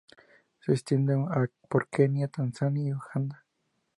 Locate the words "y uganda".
2.87-3.45